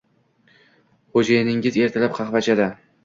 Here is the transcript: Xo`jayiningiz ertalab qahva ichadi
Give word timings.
Xo`jayiningiz 1.19 1.77
ertalab 1.89 2.17
qahva 2.17 2.43
ichadi 2.47 2.69